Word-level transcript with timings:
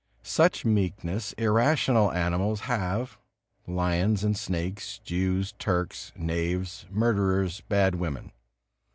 Such 0.23 0.65
meekness 0.65 1.33
irrational 1.33 2.11
animals 2.11 2.61
have, 2.61 3.19
lions 3.67 4.23
and 4.23 4.35
snakes, 4.35 4.97
Jews, 4.97 5.51
Turks, 5.59 6.11
knaves, 6.15 6.87
murderers, 6.89 7.61
bad 7.69 7.93
women. 7.93 8.31